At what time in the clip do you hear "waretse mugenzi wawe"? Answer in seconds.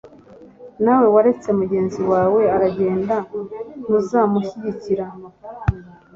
1.15-2.41